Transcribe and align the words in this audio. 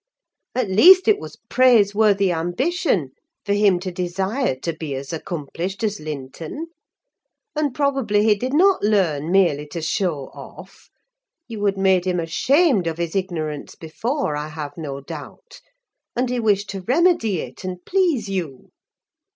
At 0.55 0.67
least, 0.67 1.07
it 1.07 1.19
was 1.19 1.37
praiseworthy 1.47 2.31
ambition 2.33 3.11
for 3.45 3.53
him 3.53 3.79
to 3.81 3.91
desire 3.91 4.55
to 4.55 4.73
be 4.73 4.95
as 4.95 5.13
accomplished 5.13 5.83
as 5.83 5.99
Linton; 5.99 6.69
and 7.55 7.75
probably 7.75 8.23
he 8.23 8.33
did 8.33 8.51
not 8.51 8.81
learn 8.81 9.31
merely 9.31 9.67
to 9.67 9.79
show 9.79 10.31
off: 10.33 10.89
you 11.47 11.63
had 11.65 11.77
made 11.77 12.05
him 12.05 12.19
ashamed 12.19 12.87
of 12.87 12.97
his 12.97 13.15
ignorance 13.15 13.75
before, 13.75 14.35
I 14.35 14.47
have 14.47 14.75
no 14.75 15.01
doubt; 15.01 15.61
and 16.15 16.31
he 16.31 16.39
wished 16.39 16.71
to 16.71 16.81
remedy 16.81 17.39
it 17.41 17.63
and 17.63 17.85
please 17.85 18.27
you. 18.27 18.71